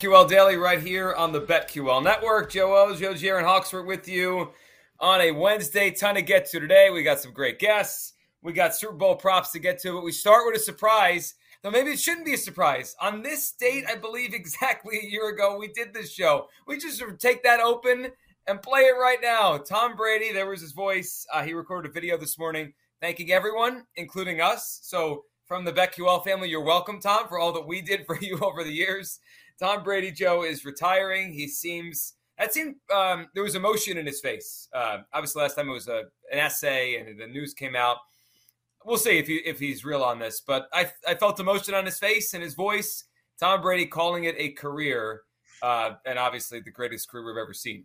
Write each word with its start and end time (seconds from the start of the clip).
QL 0.00 0.28
Daily 0.28 0.54
right 0.54 0.80
here 0.80 1.12
on 1.12 1.32
the 1.32 1.40
BetQL 1.40 2.04
Network. 2.04 2.52
Joe 2.52 2.76
O's, 2.76 3.00
Joe 3.00 3.36
and 3.36 3.44
Hawksworth 3.44 3.84
with 3.84 4.06
you 4.06 4.52
on 5.00 5.20
a 5.20 5.32
Wednesday. 5.32 5.90
Ton 5.90 6.14
to 6.14 6.22
get 6.22 6.48
to 6.50 6.60
today. 6.60 6.90
We 6.90 7.02
got 7.02 7.18
some 7.18 7.32
great 7.32 7.58
guests. 7.58 8.12
We 8.40 8.52
got 8.52 8.76
Super 8.76 8.92
Bowl 8.92 9.16
props 9.16 9.50
to 9.50 9.58
get 9.58 9.80
to, 9.80 9.94
but 9.94 10.04
we 10.04 10.12
start 10.12 10.44
with 10.46 10.54
a 10.54 10.62
surprise. 10.62 11.34
Though 11.64 11.72
maybe 11.72 11.90
it 11.90 11.98
shouldn't 11.98 12.26
be 12.26 12.34
a 12.34 12.38
surprise. 12.38 12.94
On 13.00 13.24
this 13.24 13.50
date, 13.50 13.86
I 13.88 13.96
believe 13.96 14.34
exactly 14.34 15.00
a 15.02 15.10
year 15.10 15.30
ago, 15.30 15.58
we 15.58 15.66
did 15.66 15.92
this 15.92 16.12
show. 16.12 16.46
We 16.68 16.78
just 16.78 17.02
take 17.18 17.42
that 17.42 17.58
open 17.58 18.12
and 18.46 18.62
play 18.62 18.82
it 18.82 18.96
right 19.00 19.18
now. 19.20 19.58
Tom 19.58 19.96
Brady, 19.96 20.32
there 20.32 20.48
was 20.48 20.60
his 20.60 20.70
voice. 20.70 21.26
Uh, 21.34 21.42
he 21.42 21.54
recorded 21.54 21.90
a 21.90 21.92
video 21.92 22.16
this 22.16 22.38
morning 22.38 22.72
thanking 23.00 23.32
everyone, 23.32 23.82
including 23.96 24.40
us. 24.40 24.78
So 24.80 25.24
from 25.44 25.64
the 25.64 25.72
BetQL 25.72 26.22
family, 26.22 26.50
you're 26.50 26.62
welcome, 26.62 27.00
Tom, 27.00 27.26
for 27.26 27.40
all 27.40 27.52
that 27.54 27.66
we 27.66 27.80
did 27.80 28.06
for 28.06 28.16
you 28.20 28.38
over 28.38 28.62
the 28.62 28.70
years. 28.70 29.18
Tom 29.58 29.82
Brady, 29.82 30.10
Joe, 30.12 30.44
is 30.44 30.64
retiring. 30.64 31.32
He 31.32 31.48
seems 31.48 32.14
that 32.38 32.54
seemed 32.54 32.76
um, 32.94 33.26
there 33.34 33.42
was 33.42 33.56
emotion 33.56 33.98
in 33.98 34.06
his 34.06 34.20
face. 34.20 34.68
Uh, 34.72 34.98
obviously, 35.12 35.42
last 35.42 35.56
time 35.56 35.68
it 35.68 35.72
was 35.72 35.88
a, 35.88 36.04
an 36.32 36.38
essay 36.38 36.96
and 36.96 37.18
the 37.18 37.26
news 37.26 37.52
came 37.52 37.74
out. 37.74 37.96
We'll 38.84 38.96
see 38.96 39.18
if 39.18 39.26
he 39.26 39.36
if 39.38 39.58
he's 39.58 39.84
real 39.84 40.02
on 40.02 40.18
this, 40.18 40.40
but 40.40 40.68
I 40.72 40.90
I 41.06 41.14
felt 41.14 41.40
emotion 41.40 41.74
on 41.74 41.84
his 41.84 41.98
face 41.98 42.34
and 42.34 42.42
his 42.42 42.54
voice. 42.54 43.04
Tom 43.40 43.60
Brady 43.60 43.86
calling 43.86 44.24
it 44.24 44.34
a 44.38 44.50
career, 44.50 45.22
uh, 45.62 45.92
and 46.06 46.18
obviously 46.18 46.60
the 46.60 46.70
greatest 46.70 47.10
career 47.10 47.26
we've 47.26 47.42
ever 47.42 47.54
seen. 47.54 47.84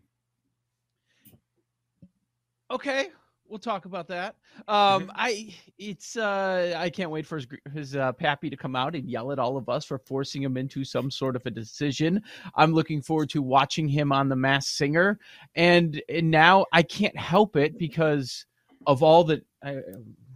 Okay, 2.72 3.08
we'll 3.48 3.60
talk 3.60 3.86
about 3.86 4.08
that. 4.08 4.36
Um, 4.68 5.12
I 5.16 5.54
it's 5.78 6.18
uh, 6.18 6.74
I 6.78 6.90
can't 6.90 7.12
wait 7.12 7.26
for 7.26 7.38
his 7.38 7.48
his 7.74 7.96
uh, 7.96 8.12
pappy 8.14 8.50
to 8.50 8.58
come 8.58 8.76
out 8.76 8.96
and 8.96 9.10
yell 9.10 9.32
at 9.32 9.40
all 9.40 9.58
of 9.58 9.70
us 9.70 9.86
for 9.86 10.00
forcing 10.00 10.42
him 10.42 10.58
into 10.58 10.84
some 10.84 11.12
sort 11.12 11.36
of 11.36 11.46
a 11.46 11.52
decision. 11.52 12.22
I'm 12.56 12.74
looking 12.74 13.02
forward 13.02 13.30
to 13.32 13.42
watching 13.42 13.88
him 13.88 14.12
on 14.12 14.30
The 14.30 14.36
Masked 14.36 14.76
Singer, 14.76 15.20
and 15.56 16.02
and 16.10 16.32
now 16.32 16.66
I 16.72 16.84
can't 16.84 17.18
help 17.18 17.56
it 17.56 17.78
because 17.78 18.46
of 18.88 19.04
all 19.04 19.24
the 19.24 19.42
I, 19.64 19.78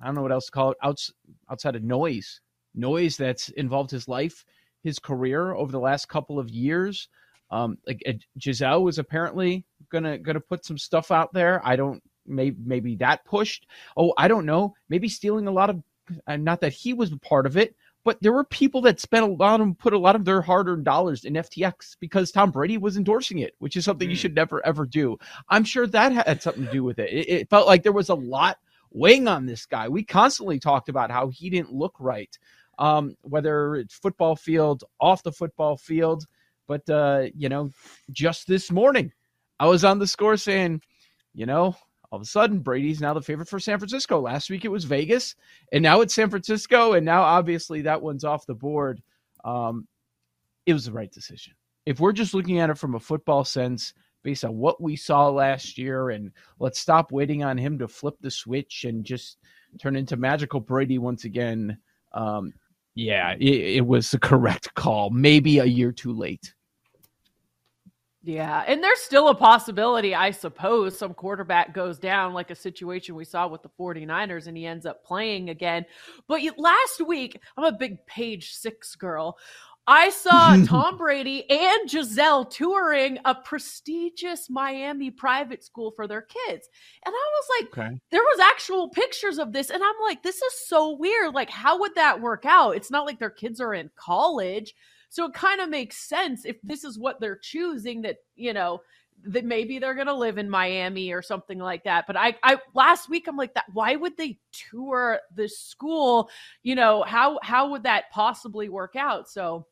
I 0.02 0.06
don't 0.06 0.16
know 0.16 0.22
what 0.22 0.32
else 0.32 0.46
to 0.46 0.52
call 0.52 0.72
it 0.72 0.78
outs, 0.84 1.12
outside 1.50 1.76
of 1.76 1.84
noise, 1.84 2.42
noise 2.76 3.18
that's 3.18 3.50
involved 3.50 3.92
his 3.92 4.08
life, 4.08 4.46
his 4.84 5.00
career 5.00 5.54
over 5.54 5.72
the 5.72 5.80
last 5.80 6.08
couple 6.08 6.40
of 6.40 6.50
years. 6.50 7.10
Um, 7.50 7.78
like 7.88 8.04
uh, 8.06 8.14
Gisele 8.38 8.84
was 8.84 9.00
apparently 9.00 9.66
gonna 9.90 10.18
gonna 10.18 10.42
put 10.42 10.66
some 10.66 10.78
stuff 10.78 11.12
out 11.12 11.34
there. 11.34 11.66
I 11.66 11.78
don't 11.78 12.04
maybe 12.28 12.58
maybe 12.64 12.96
that 12.98 13.26
pushed. 13.26 13.68
Oh, 13.96 14.14
I 14.18 14.28
don't 14.28 14.46
know. 14.46 14.76
Maybe 14.90 15.10
stealing 15.10 15.48
a 15.48 15.52
lot 15.52 15.70
of 15.70 15.82
uh, 16.28 16.38
not 16.38 16.62
that 16.62 16.74
he 16.74 16.94
was 16.94 17.12
a 17.12 17.18
part 17.18 17.46
of 17.46 17.58
it, 17.58 17.76
but 18.04 18.18
there 18.22 18.32
were 18.32 18.46
people 18.46 18.80
that 18.82 19.02
spent 19.02 19.26
a 19.26 19.34
lot 19.34 19.60
of 19.60 19.78
put 19.78 19.94
a 19.94 20.00
lot 20.00 20.16
of 20.16 20.24
their 20.24 20.42
hard-earned 20.42 20.86
dollars 20.86 21.26
in 21.26 21.34
FTX 21.34 21.98
because 22.00 22.32
Tom 22.32 22.52
Brady 22.52 22.78
was 22.78 22.96
endorsing 22.96 23.40
it, 23.40 23.54
which 23.60 23.76
is 23.76 23.84
something 23.84 24.08
mm. 24.08 24.12
you 24.12 24.18
should 24.18 24.36
never 24.36 24.66
ever 24.66 24.86
do. 24.86 25.18
I'm 25.50 25.64
sure 25.64 25.86
that 25.88 26.14
had 26.14 26.42
something 26.42 26.66
to 26.66 26.72
do 26.72 26.84
with 26.84 27.00
it. 27.00 27.12
it. 27.12 27.30
It 27.30 27.50
felt 27.50 27.68
like 27.68 27.84
there 27.84 27.92
was 27.92 28.10
a 28.10 28.16
lot 28.16 28.60
weighing 28.92 29.28
on 29.28 29.46
this 29.46 29.66
guy. 29.66 29.90
We 29.90 30.04
constantly 30.04 30.60
talked 30.60 30.90
about 30.90 31.12
how 31.12 31.28
he 31.28 31.50
didn't 31.50 31.74
look 31.74 31.96
right, 32.00 32.34
um, 32.80 33.16
whether 33.22 33.76
it's 33.76 33.96
football 33.96 34.36
field, 34.36 34.84
off 35.02 35.24
the 35.24 35.32
football 35.32 35.76
field. 35.76 36.26
But 36.68 36.90
uh, 36.90 37.26
you 37.36 37.50
know, 37.50 37.72
just 38.12 38.48
this 38.48 38.72
morning, 38.72 39.12
I 39.60 39.68
was 39.68 39.84
on 39.84 40.00
the 40.00 40.08
score 40.08 40.38
saying, 40.38 40.82
you 41.34 41.46
know, 41.46 41.76
all 42.18 42.22
of 42.22 42.26
a 42.26 42.30
sudden 42.30 42.62
Brady's 42.62 43.00
now 43.00 43.14
the 43.14 43.22
favorite 43.22 43.48
for 43.48 43.60
San 43.60 43.78
Francisco. 43.78 44.20
Last 44.20 44.50
week 44.50 44.66
it 44.66 44.72
was 44.72 44.86
Vegas, 44.86 45.36
and 45.72 45.84
now 45.84 46.02
it's 46.02 46.16
San 46.16 46.32
Francisco, 46.32 46.94
and 46.94 47.06
now 47.06 47.22
obviously 47.22 47.84
that 47.84 48.02
one's 48.02 48.24
off 48.24 48.48
the 48.48 48.56
board. 48.56 49.04
Um, 49.46 49.88
it 50.66 50.74
was 50.74 50.86
the 50.86 50.92
right 50.92 51.12
decision. 51.12 51.54
If 51.86 52.00
we're 52.00 52.14
just 52.14 52.34
looking 52.34 52.58
at 52.58 52.72
it 52.72 52.78
from 52.80 52.96
a 52.96 53.00
football 53.00 53.46
sense, 53.46 53.94
based 54.24 54.44
on 54.44 54.58
what 54.58 54.82
we 54.82 54.96
saw 54.96 55.30
last 55.30 55.78
year, 55.78 56.10
and 56.10 56.32
let's 56.58 56.80
stop 56.80 57.12
waiting 57.12 57.44
on 57.44 57.56
him 57.56 57.78
to 57.78 57.88
flip 57.88 58.16
the 58.20 58.32
switch 58.32 58.86
and 58.86 59.06
just 59.06 59.38
turn 59.80 59.96
into 59.96 60.18
magical 60.18 60.60
Brady 60.60 60.98
once 60.98 61.24
again. 61.24 61.78
Um, 62.14 62.52
yeah, 62.96 63.36
it, 63.40 63.76
it 63.76 63.86
was 63.86 64.10
the 64.10 64.18
correct 64.18 64.74
call. 64.74 65.12
Maybe 65.12 65.60
a 65.60 65.66
year 65.66 65.92
too 65.92 66.14
late. 66.14 66.56
Yeah, 68.28 68.66
and 68.68 68.84
there's 68.84 69.00
still 69.00 69.30
a 69.30 69.36
possibility, 69.36 70.14
I 70.14 70.32
suppose, 70.32 71.00
some 71.00 71.14
quarterback 71.14 71.74
goes 71.74 71.98
down 71.98 72.34
like 72.34 72.52
a 72.52 72.56
situation 72.56 73.16
we 73.16 73.24
saw 73.24 73.48
with 73.48 73.64
the 73.64 73.70
49ers 73.80 74.48
and 74.48 74.58
he 74.58 74.66
ends 74.66 74.86
up 74.86 75.06
playing 75.06 75.50
again. 75.50 75.86
But 76.28 76.42
last 76.58 77.08
week, 77.08 77.40
I'm 77.56 77.64
a 77.64 77.72
big 77.72 78.06
page 78.06 78.52
six 78.52 78.96
girl. 78.96 79.38
I 79.88 80.10
saw 80.10 80.62
Tom 80.66 80.98
Brady 80.98 81.50
and 81.50 81.90
Gisele 81.90 82.44
touring 82.44 83.18
a 83.24 83.34
prestigious 83.34 84.50
Miami 84.50 85.10
private 85.10 85.64
school 85.64 85.92
for 85.96 86.06
their 86.06 86.24
kids. 86.24 86.68
And 87.06 87.16
I 87.16 87.28
was 87.34 87.46
like, 87.62 87.78
okay. 87.78 87.98
there 88.12 88.24
was 88.24 88.40
actual 88.40 88.90
pictures 88.90 89.38
of 89.38 89.54
this. 89.54 89.70
And 89.70 89.82
I'm 89.82 89.96
like, 90.02 90.22
this 90.22 90.42
is 90.42 90.68
so 90.68 90.98
weird. 90.98 91.34
Like, 91.34 91.50
how 91.50 91.80
would 91.80 91.96
that 91.96 92.20
work 92.20 92.44
out? 92.46 92.76
It's 92.76 92.92
not 92.92 93.06
like 93.06 93.20
their 93.20 93.30
kids 93.30 93.62
are 93.62 93.74
in 93.74 93.90
college. 93.96 94.76
So 95.10 95.26
it 95.26 95.34
kind 95.34 95.62
of 95.62 95.70
makes 95.70 96.08
sense 96.08 96.46
if 96.46 96.58
this 96.64 96.84
is 96.84 97.00
what 97.00 97.20
they're 97.20 97.40
choosing 97.42 98.02
that, 98.02 98.18
you 98.36 98.54
know, 98.54 98.82
that 99.26 99.46
maybe 99.46 99.80
they're 99.80 99.96
going 99.96 100.08
to 100.08 100.14
live 100.14 100.38
in 100.38 100.50
Miami 100.50 101.12
or 101.12 101.22
something 101.22 101.58
like 101.58 101.84
that. 101.86 102.06
But 102.08 102.18
I, 102.18 102.36
I 102.44 102.58
last 102.76 103.10
week 103.10 103.28
I'm 103.28 103.38
like 103.38 103.54
that. 103.56 103.66
Why 103.74 103.96
would 103.96 104.16
they 104.18 104.38
tour 104.52 105.20
the 105.34 105.48
school? 105.48 106.30
You 106.64 106.76
know 106.76 107.04
how 107.04 107.40
how 107.42 107.72
would 107.72 107.84
that 107.84 108.06
possibly 108.12 108.70
work 108.70 108.96
out? 108.96 109.30
So 109.30 109.66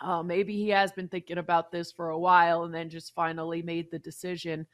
uh, 0.00 0.22
maybe 0.22 0.54
he 0.54 0.68
has 0.68 0.92
been 0.92 1.08
thinking 1.08 1.38
about 1.38 1.72
this 1.72 1.90
for 1.90 2.10
a 2.10 2.18
while 2.18 2.64
and 2.64 2.74
then 2.74 2.90
just 2.90 3.14
finally 3.14 3.62
made 3.62 3.90
the 3.90 3.98
decision. 3.98 4.66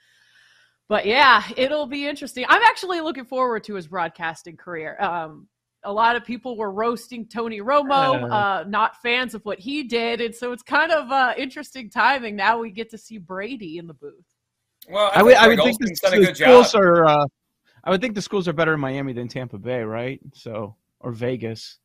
But 0.88 1.06
yeah, 1.06 1.44
it'll 1.56 1.86
be 1.86 2.06
interesting. 2.06 2.44
I'm 2.48 2.62
actually 2.62 3.00
looking 3.00 3.24
forward 3.24 3.64
to 3.64 3.74
his 3.74 3.86
broadcasting 3.86 4.56
career. 4.56 5.00
Um, 5.00 5.48
a 5.84 5.92
lot 5.92 6.16
of 6.16 6.24
people 6.24 6.56
were 6.56 6.70
roasting 6.70 7.26
Tony 7.26 7.60
Romo, 7.60 8.22
uh, 8.22 8.26
uh, 8.26 8.64
not 8.68 9.00
fans 9.02 9.34
of 9.34 9.44
what 9.44 9.58
he 9.58 9.82
did, 9.82 10.20
and 10.20 10.34
so 10.34 10.52
it's 10.52 10.62
kind 10.62 10.92
of 10.92 11.10
uh, 11.10 11.34
interesting 11.36 11.90
timing. 11.90 12.36
Now 12.36 12.58
we 12.58 12.70
get 12.70 12.90
to 12.90 12.98
see 12.98 13.18
Brady 13.18 13.78
in 13.78 13.86
the 13.86 13.94
booth. 13.94 14.24
Well, 14.88 15.10
I, 15.14 15.20
I 15.20 15.22
would, 15.22 15.34
I 15.36 15.48
would 15.48 15.58
think 15.60 15.78
the, 15.78 15.88
the 15.88 16.34
schools 16.34 16.72
job. 16.72 16.82
are. 16.82 17.04
Uh, 17.06 17.26
I 17.84 17.90
would 17.90 18.00
think 18.00 18.14
the 18.14 18.22
schools 18.22 18.46
are 18.46 18.52
better 18.52 18.74
in 18.74 18.80
Miami 18.80 19.12
than 19.12 19.26
Tampa 19.28 19.58
Bay, 19.58 19.82
right? 19.82 20.20
So 20.34 20.76
or 21.00 21.12
Vegas. 21.12 21.78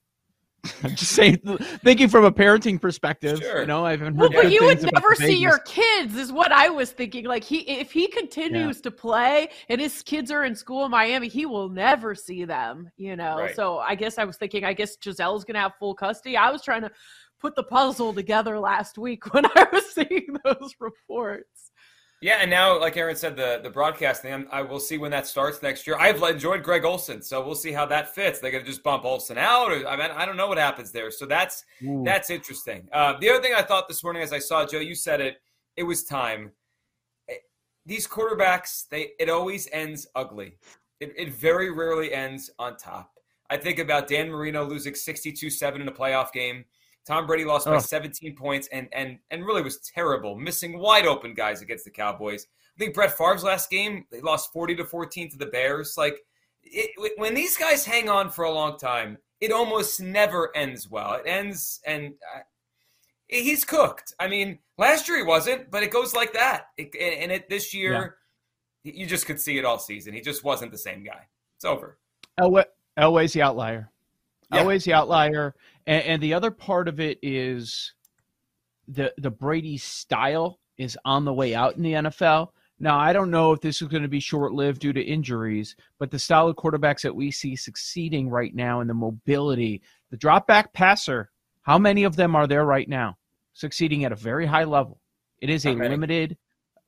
I'm 0.83 0.95
just 0.95 1.13
saying, 1.13 1.37
thinking 1.83 2.09
from 2.09 2.25
a 2.25 2.31
parenting 2.31 2.79
perspective. 2.79 3.39
Sure. 3.39 3.61
You 3.61 3.67
know, 3.67 3.85
I 3.85 3.91
haven't 3.91 4.07
heard. 4.07 4.17
Well, 4.17 4.29
but 4.29 4.51
you 4.51 4.65
would 4.65 4.81
never 4.81 5.15
see 5.15 5.35
your 5.35 5.59
kids, 5.59 6.15
is 6.15 6.31
what 6.31 6.51
I 6.51 6.69
was 6.69 6.91
thinking. 6.91 7.25
Like 7.25 7.43
he, 7.43 7.59
if 7.59 7.91
he 7.91 8.07
continues 8.07 8.77
yeah. 8.77 8.83
to 8.83 8.91
play 8.91 9.49
and 9.69 9.79
his 9.79 10.01
kids 10.01 10.31
are 10.31 10.43
in 10.43 10.55
school 10.55 10.85
in 10.85 10.91
Miami, 10.91 11.27
he 11.27 11.45
will 11.45 11.69
never 11.69 12.15
see 12.15 12.45
them. 12.45 12.89
You 12.97 13.15
know, 13.15 13.37
right. 13.37 13.55
so 13.55 13.79
I 13.79 13.95
guess 13.95 14.17
I 14.17 14.25
was 14.25 14.37
thinking, 14.37 14.65
I 14.65 14.73
guess 14.73 14.97
Gisele's 14.97 15.45
gonna 15.45 15.59
have 15.59 15.73
full 15.79 15.95
custody. 15.95 16.37
I 16.37 16.51
was 16.51 16.63
trying 16.63 16.81
to 16.81 16.91
put 17.39 17.55
the 17.55 17.63
puzzle 17.63 18.13
together 18.13 18.59
last 18.59 18.97
week 18.97 19.33
when 19.33 19.45
I 19.45 19.67
was 19.71 19.93
seeing 19.93 20.35
those 20.43 20.73
reports. 20.79 21.71
Yeah, 22.19 22.39
and 22.41 22.49
now, 22.49 22.79
like 22.79 22.97
Aaron 22.97 23.15
said, 23.15 23.35
the 23.35 23.59
the 23.61 23.69
broadcasting, 23.69 24.47
I 24.51 24.63
will 24.63 24.79
see 24.79 24.97
when 24.97 25.11
that 25.11 25.27
starts 25.27 25.61
next 25.61 25.85
year. 25.85 25.95
I've 25.99 26.21
enjoyed 26.23 26.63
Greg 26.63 26.83
Olsen, 26.83 27.21
so 27.21 27.45
we'll 27.45 27.53
see 27.53 27.71
how 27.71 27.85
that 27.87 28.15
fits. 28.15 28.39
They're 28.39 28.49
going 28.49 28.63
to 28.63 28.69
just 28.69 28.81
bump 28.81 29.05
Olsen 29.05 29.37
out, 29.37 29.71
or 29.71 29.87
I 29.87 29.95
mean, 29.95 30.09
I 30.09 30.25
don't 30.25 30.35
know 30.35 30.47
what 30.47 30.57
happens 30.57 30.91
there. 30.91 31.11
So 31.11 31.27
that's 31.27 31.63
Ooh. 31.83 32.01
that's 32.03 32.31
interesting. 32.31 32.87
Uh, 32.91 33.13
the 33.19 33.29
other 33.29 33.41
thing 33.41 33.53
I 33.55 33.61
thought 33.61 33.87
this 33.87 34.03
morning, 34.03 34.23
as 34.23 34.33
I 34.33 34.39
saw 34.39 34.65
Joe, 34.65 34.79
you 34.79 34.95
said 34.95 35.21
it, 35.21 35.37
it 35.75 35.83
was 35.83 36.05
time. 36.05 36.51
Eh, 37.29 37.35
these 37.85 38.07
quarterbacks, 38.07 38.89
they 38.89 39.09
it 39.19 39.29
always 39.29 39.69
ends 39.71 40.07
ugly. 40.15 40.57
It, 40.99 41.13
it 41.15 41.33
very 41.33 41.69
rarely 41.69 42.11
ends 42.13 42.49
on 42.57 42.77
top. 42.77 43.11
I 43.51 43.57
think 43.57 43.77
about 43.77 44.07
Dan 44.07 44.29
Marino 44.29 44.65
losing 44.65 44.93
62-7 44.93 45.75
in 45.75 45.87
a 45.87 45.91
playoff 45.91 46.33
game. 46.33 46.65
Tom 47.07 47.25
Brady 47.25 47.45
lost 47.45 47.65
by 47.65 47.77
17 47.77 48.35
points 48.35 48.67
and 48.71 48.89
and 48.91 49.17
and 49.31 49.45
really 49.45 49.61
was 49.61 49.79
terrible, 49.79 50.35
missing 50.35 50.77
wide 50.77 51.05
open 51.05 51.33
guys 51.33 51.61
against 51.61 51.85
the 51.85 51.91
Cowboys. 51.91 52.47
I 52.75 52.77
think 52.77 52.93
Brett 52.93 53.17
Favre's 53.17 53.43
last 53.43 53.69
game 53.69 54.05
they 54.11 54.19
lost 54.19 54.51
40 54.51 54.75
to 54.75 54.85
14 54.85 55.31
to 55.31 55.37
the 55.37 55.45
Bears. 55.45 55.95
Like 55.97 56.19
it, 56.63 56.91
when 57.17 57.33
these 57.33 57.57
guys 57.57 57.85
hang 57.85 58.09
on 58.09 58.29
for 58.29 58.43
a 58.43 58.51
long 58.51 58.77
time, 58.77 59.17
it 59.39 59.53
almost 59.53 60.01
never 60.01 60.55
ends 60.55 60.89
well. 60.89 61.13
It 61.13 61.23
ends 61.25 61.79
and 61.85 62.13
uh, 62.35 62.41
he's 63.27 63.63
cooked. 63.63 64.13
I 64.19 64.27
mean, 64.27 64.59
last 64.77 65.07
year 65.07 65.17
he 65.17 65.23
wasn't, 65.23 65.71
but 65.71 65.83
it 65.83 65.91
goes 65.91 66.13
like 66.13 66.33
that. 66.33 66.67
It, 66.77 66.93
and 66.95 67.31
it 67.31 67.49
this 67.49 67.73
year, 67.73 68.17
yeah. 68.83 68.91
you 68.93 69.05
just 69.05 69.25
could 69.25 69.39
see 69.39 69.57
it 69.57 69.63
all 69.63 69.79
season. 69.79 70.13
He 70.13 70.19
just 70.19 70.43
wasn't 70.43 70.73
the 70.73 70.77
same 70.77 71.03
guy. 71.03 71.27
It's 71.55 71.65
over. 71.65 71.97
Elway, 72.37 72.65
Elway's 72.99 73.31
the 73.31 73.43
outlier. 73.43 73.91
Yeah. 74.51 74.59
Always 74.61 74.85
the 74.85 74.93
outlier. 74.93 75.55
And, 75.87 76.03
and, 76.03 76.23
the 76.23 76.33
other 76.33 76.51
part 76.51 76.87
of 76.87 76.99
it 76.99 77.17
is 77.23 77.93
the 78.87 79.13
the 79.17 79.31
Brady 79.31 79.77
style 79.77 80.59
is 80.77 80.97
on 81.05 81.25
the 81.25 81.33
way 81.33 81.55
out 81.55 81.77
in 81.77 81.81
the 81.81 81.93
NFL. 81.93 82.49
Now, 82.79 82.99
I 82.99 83.11
don't 83.11 83.31
know 83.31 83.53
if 83.53 83.61
this 83.61 83.81
is 83.81 83.87
going 83.87 84.03
to 84.03 84.09
be 84.09 84.19
short 84.19 84.53
lived 84.53 84.81
due 84.81 84.93
to 84.93 85.01
injuries, 85.01 85.75
but 85.97 86.11
the 86.11 86.19
style 86.19 86.47
of 86.47 86.55
quarterbacks 86.57 87.01
that 87.01 87.15
we 87.15 87.31
see 87.31 87.55
succeeding 87.55 88.29
right 88.29 88.53
now 88.53 88.81
in 88.81 88.87
the 88.87 88.93
mobility, 88.93 89.81
the 90.11 90.17
drop 90.17 90.45
back 90.45 90.73
passer, 90.73 91.31
how 91.63 91.79
many 91.79 92.03
of 92.03 92.15
them 92.15 92.35
are 92.35 92.45
there 92.45 92.65
right 92.65 92.87
now 92.87 93.17
succeeding 93.53 94.05
at 94.05 94.11
a 94.11 94.15
very 94.15 94.45
high 94.45 94.65
level? 94.65 94.99
It 95.39 95.49
is 95.49 95.65
a 95.65 95.73
limited 95.73 96.37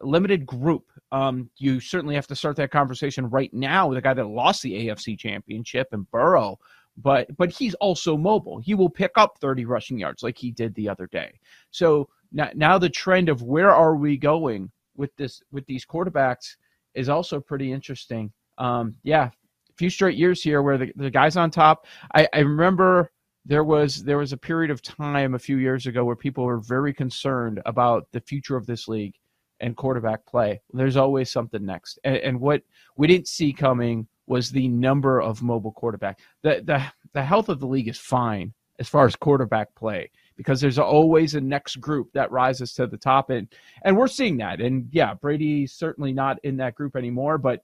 limited 0.01 0.45
group. 0.45 0.85
Um, 1.11 1.49
you 1.57 1.79
certainly 1.79 2.15
have 2.15 2.27
to 2.27 2.35
start 2.35 2.55
that 2.57 2.71
conversation 2.71 3.29
right 3.29 3.53
now 3.53 3.87
with 3.87 3.97
a 3.97 4.01
guy 4.01 4.13
that 4.13 4.27
lost 4.27 4.61
the 4.61 4.87
AFC 4.87 5.17
championship 5.17 5.87
and 5.91 6.09
Burrow 6.11 6.59
but 7.01 7.27
but 7.37 7.49
he's 7.49 7.75
also 7.75 8.17
mobile. 8.17 8.59
He 8.59 8.75
will 8.75 8.89
pick 8.89 9.11
up 9.15 9.37
30 9.39 9.65
rushing 9.65 9.99
yards 9.99 10.23
like 10.23 10.37
he 10.37 10.51
did 10.51 10.75
the 10.75 10.89
other 10.89 11.07
day. 11.07 11.39
So 11.71 12.09
now, 12.31 12.49
now 12.55 12.77
the 12.77 12.89
trend 12.89 13.29
of 13.29 13.41
where 13.41 13.71
are 13.71 13.95
we 13.95 14.17
going 14.17 14.71
with 14.95 15.15
this 15.15 15.41
with 15.51 15.65
these 15.65 15.85
quarterbacks 15.85 16.55
is 16.93 17.09
also 17.09 17.39
pretty 17.39 17.71
interesting. 17.71 18.31
Um, 18.57 18.95
yeah, 19.03 19.29
a 19.69 19.73
few 19.77 19.89
straight 19.89 20.17
years 20.17 20.43
here 20.43 20.61
where 20.61 20.77
the, 20.77 20.91
the 20.95 21.09
guys 21.09 21.37
on 21.37 21.51
top. 21.51 21.85
I, 22.13 22.27
I 22.33 22.39
remember 22.39 23.11
there 23.45 23.63
was 23.63 24.03
there 24.03 24.17
was 24.17 24.33
a 24.33 24.37
period 24.37 24.71
of 24.71 24.81
time 24.81 25.33
a 25.33 25.39
few 25.39 25.57
years 25.57 25.87
ago 25.87 26.03
where 26.03 26.15
people 26.15 26.43
were 26.43 26.59
very 26.59 26.93
concerned 26.93 27.61
about 27.65 28.07
the 28.11 28.21
future 28.21 28.57
of 28.57 28.65
this 28.65 28.87
league 28.87 29.15
and 29.61 29.75
quarterback 29.75 30.25
play. 30.25 30.61
There's 30.73 30.97
always 30.97 31.31
something 31.31 31.65
next, 31.65 31.99
and, 32.03 32.17
and 32.17 32.39
what 32.39 32.61
we 32.97 33.07
didn't 33.07 33.27
see 33.27 33.53
coming 33.53 34.07
was 34.29 34.51
the 34.51 34.67
number 34.69 35.19
of 35.21 35.41
mobile 35.41 35.73
quarterback. 35.73 36.19
The 36.43 36.61
the 36.63 36.81
the 37.13 37.23
health 37.23 37.49
of 37.49 37.59
the 37.59 37.67
league 37.67 37.89
is 37.89 37.97
fine 37.97 38.53
as 38.79 38.87
far 38.87 39.05
as 39.05 39.15
quarterback 39.15 39.75
play 39.75 40.09
because 40.37 40.61
there's 40.61 40.79
always 40.79 41.35
a 41.35 41.41
next 41.41 41.81
group 41.81 42.09
that 42.13 42.31
rises 42.31 42.73
to 42.75 42.87
the 42.87 42.97
top 42.97 43.29
and 43.29 43.47
and 43.83 43.97
we're 43.97 44.07
seeing 44.07 44.37
that. 44.37 44.61
And 44.61 44.87
yeah, 44.91 45.15
Brady's 45.15 45.73
certainly 45.73 46.13
not 46.13 46.37
in 46.43 46.57
that 46.57 46.75
group 46.75 46.95
anymore, 46.95 47.37
but 47.37 47.63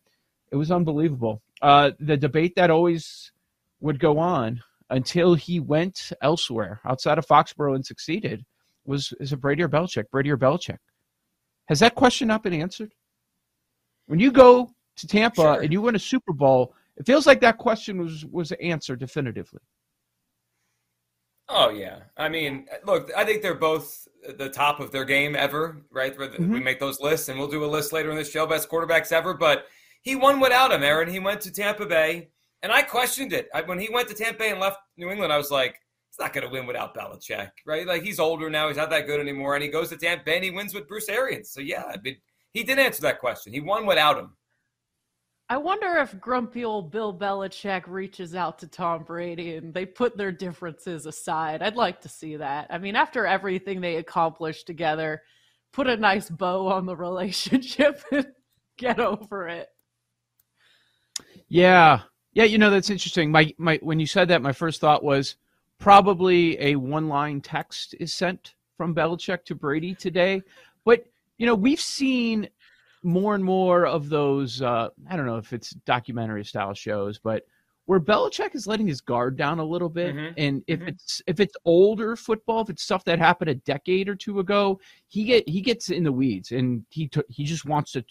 it 0.51 0.57
was 0.57 0.71
unbelievable. 0.71 1.41
Uh, 1.61 1.91
the 1.99 2.17
debate 2.17 2.55
that 2.55 2.69
always 2.69 3.31
would 3.79 3.99
go 3.99 4.17
on 4.17 4.61
until 4.89 5.35
he 5.35 5.59
went 5.59 6.11
elsewhere 6.21 6.81
outside 6.85 7.17
of 7.17 7.25
Foxborough 7.25 7.75
and 7.75 7.85
succeeded 7.85 8.45
was 8.85 9.13
is 9.19 9.31
it 9.33 9.37
Brady 9.37 9.63
or 9.63 9.69
Belichick? 9.69 10.09
Brady 10.11 10.31
or 10.31 10.37
Belichick? 10.37 10.79
Has 11.67 11.79
that 11.79 11.95
question 11.95 12.27
not 12.27 12.43
been 12.43 12.53
answered? 12.53 12.93
When 14.07 14.19
you 14.19 14.31
go 14.31 14.71
to 14.97 15.07
Tampa 15.07 15.41
sure. 15.41 15.61
and 15.61 15.71
you 15.71 15.81
win 15.81 15.95
a 15.95 15.99
Super 15.99 16.33
Bowl, 16.33 16.73
it 16.97 17.05
feels 17.05 17.27
like 17.27 17.41
that 17.41 17.57
question 17.57 17.97
was 17.97 18.25
was 18.25 18.51
answered 18.53 18.99
definitively. 18.99 19.61
Oh 21.47 21.69
yeah, 21.69 21.99
I 22.17 22.29
mean, 22.29 22.67
look, 22.85 23.11
I 23.15 23.23
think 23.23 23.41
they're 23.41 23.53
both 23.53 24.07
the 24.37 24.49
top 24.49 24.79
of 24.79 24.91
their 24.91 25.05
game 25.05 25.35
ever, 25.35 25.77
right? 25.91 26.17
Mm-hmm. 26.17 26.51
We 26.51 26.59
make 26.59 26.79
those 26.79 26.99
lists, 26.99 27.29
and 27.29 27.37
we'll 27.37 27.47
do 27.47 27.63
a 27.63 27.67
list 27.67 27.93
later 27.93 28.09
in 28.09 28.17
this 28.17 28.31
show, 28.31 28.47
best 28.47 28.69
quarterbacks 28.69 29.11
ever. 29.11 29.33
But 29.33 29.65
he 30.01 30.15
won 30.15 30.39
without 30.39 30.71
him, 30.71 30.83
Aaron. 30.83 31.09
He 31.09 31.19
went 31.19 31.41
to 31.41 31.51
Tampa 31.51 31.85
Bay, 31.85 32.29
and 32.63 32.71
I 32.71 32.81
questioned 32.81 33.33
it 33.33 33.49
I, 33.53 33.61
when 33.61 33.79
he 33.79 33.89
went 33.91 34.07
to 34.07 34.15
Tampa 34.15 34.39
Bay 34.39 34.51
and 34.51 34.59
left 34.59 34.79
New 34.97 35.11
England. 35.11 35.31
I 35.31 35.37
was 35.37 35.51
like, 35.51 35.79
he's 36.09 36.23
not 36.23 36.33
going 36.33 36.45
to 36.47 36.51
win 36.51 36.65
without 36.65 36.95
Belichick, 36.95 37.51
right? 37.65 37.85
Like 37.85 38.01
he's 38.01 38.19
older 38.19 38.49
now, 38.49 38.67
he's 38.67 38.77
not 38.77 38.89
that 38.89 39.05
good 39.05 39.19
anymore, 39.19 39.55
and 39.55 39.63
he 39.63 39.69
goes 39.69 39.89
to 39.89 39.97
Tampa 39.97 40.23
Bay 40.23 40.35
and 40.35 40.45
he 40.45 40.51
wins 40.51 40.73
with 40.73 40.87
Bruce 40.87 41.09
Arians. 41.09 41.51
So 41.51 41.61
yeah, 41.61 41.83
I 41.83 41.97
mean, 42.03 42.17
he 42.53 42.63
did 42.63 42.79
answer 42.79 43.01
that 43.01 43.19
question. 43.19 43.53
He 43.53 43.59
won 43.59 43.85
without 43.85 44.17
him. 44.17 44.31
I 45.47 45.57
wonder 45.57 45.97
if 45.97 46.19
grumpy 46.19 46.65
old 46.65 46.89
Bill 46.91 47.13
Belichick 47.13 47.83
reaches 47.87 48.33
out 48.33 48.57
to 48.59 48.67
Tom 48.67 49.03
Brady 49.03 49.55
and 49.55 49.73
they 49.73 49.85
put 49.85 50.17
their 50.17 50.31
differences 50.31 51.05
aside. 51.05 51.61
I'd 51.61 51.75
like 51.75 52.01
to 52.01 52.09
see 52.09 52.37
that. 52.37 52.67
I 52.71 52.79
mean, 52.79 52.95
after 52.95 53.27
everything 53.27 53.79
they 53.79 53.97
accomplished 53.97 54.65
together, 54.65 55.21
put 55.71 55.87
a 55.87 55.97
nice 55.97 56.31
bow 56.31 56.67
on 56.67 56.87
the 56.87 56.95
relationship 56.95 58.01
and 58.11 58.27
get 58.77 58.99
over 58.99 59.47
it. 59.47 59.69
Yeah. 61.47 62.01
Yeah, 62.33 62.45
you 62.45 62.57
know 62.57 62.69
that's 62.69 62.89
interesting. 62.89 63.31
My 63.31 63.53
my 63.57 63.79
when 63.81 63.99
you 63.99 64.07
said 64.07 64.27
that 64.27 64.41
my 64.41 64.51
first 64.51 64.81
thought 64.81 65.03
was 65.03 65.35
probably 65.77 66.59
a 66.59 66.75
one-line 66.75 67.39
text 67.39 67.95
is 67.97 68.13
sent 68.13 68.55
from 68.75 68.93
Belichick 68.93 69.45
to 69.45 69.55
Brady 69.55 69.95
today. 69.95 70.41
But 70.83 71.05
you 71.37 71.45
know, 71.45 71.55
we've 71.55 71.79
seen 71.79 72.49
more 73.05 73.35
and 73.35 73.43
more 73.43 73.85
of 73.85 74.09
those. 74.09 74.61
Uh, 74.61 74.89
I 75.09 75.15
don't 75.15 75.27
know 75.27 75.37
if 75.37 75.53
it's 75.53 75.69
documentary 75.85 76.43
style 76.43 76.73
shows, 76.73 77.19
but 77.19 77.43
where 77.85 77.99
Belichick 77.99 78.55
is 78.55 78.65
letting 78.65 78.87
his 78.87 78.99
guard 78.99 79.37
down 79.37 79.59
a 79.59 79.63
little 79.63 79.89
bit, 79.89 80.15
mm-hmm. 80.15 80.33
and 80.37 80.63
if 80.67 80.79
mm-hmm. 80.79 80.89
it's 80.89 81.21
if 81.27 81.39
it's 81.39 81.55
older 81.65 82.15
football, 82.15 82.61
if 82.61 82.69
it's 82.69 82.83
stuff 82.83 83.03
that 83.05 83.19
happened 83.19 83.49
a 83.49 83.55
decade 83.55 84.09
or 84.09 84.15
two 84.15 84.39
ago, 84.39 84.79
he 85.07 85.23
get 85.23 85.47
he 85.47 85.61
gets 85.61 85.89
in 85.89 86.03
the 86.03 86.11
weeds 86.11 86.51
and 86.51 86.83
he 86.89 87.07
t- 87.07 87.21
he 87.29 87.43
just 87.43 87.65
wants 87.65 87.91
to 87.91 88.03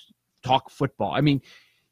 talk 0.45 0.71
football. 0.71 1.13
I 1.13 1.21
mean, 1.21 1.43